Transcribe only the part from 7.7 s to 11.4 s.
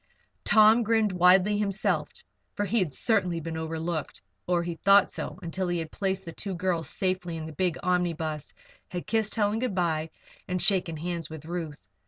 omnibus, had kissed Helen good bye, and shaken hands